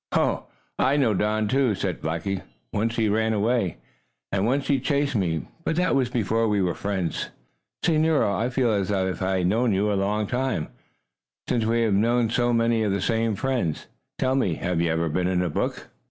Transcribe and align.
"Oh, 0.13 0.47
I 0.79 0.97
know 0.97 1.13
Don, 1.13 1.47
too," 1.47 1.75
said 1.75 2.01
Blackie. 2.01 2.41
"Once 2.73 2.95
he 2.95 3.07
ran 3.07 3.33
away, 3.33 3.77
and 4.31 4.47
once 4.47 4.67
he 4.67 4.79
chased 4.79 5.15
me. 5.15 5.45
But 5.63 5.75
that 5.75 5.93
was 5.93 6.09
before 6.09 6.47
we 6.47 6.59
were 6.59 6.73
friends. 6.73 7.29
Say, 7.83 7.99
Nero, 7.99 8.33
I 8.33 8.49
feel 8.49 8.71
as 8.71 8.89
if 8.89 9.21
I 9.21 9.37
had 9.37 9.45
known 9.45 9.73
you 9.75 9.93
a 9.93 9.93
long 9.93 10.25
time, 10.25 10.69
since 11.47 11.65
we 11.65 11.87
know 11.91 12.27
so 12.29 12.51
many 12.51 12.81
of 12.81 12.91
the 12.91 12.99
same 12.99 13.35
friends. 13.35 13.85
Tell 14.17 14.33
me, 14.33 14.55
have 14.55 14.81
you 14.81 14.89
ever 14.89 15.07
been 15.07 15.27
in 15.27 15.43
a 15.43 15.51
book?" 15.51 15.89